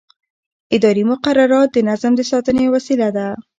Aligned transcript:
اداري 0.75 1.03
مقررات 1.11 1.69
د 1.73 1.77
نظم 1.89 2.11
د 2.17 2.21
ساتنې 2.31 2.65
وسیله 2.75 3.07
ده. 3.17 3.27